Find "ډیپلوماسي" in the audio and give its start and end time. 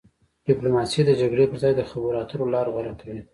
0.47-1.01